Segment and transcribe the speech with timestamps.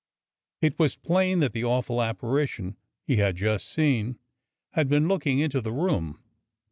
[0.63, 4.17] It was plain that the awful apparition he had just seen
[4.71, 6.23] had been looking into the room.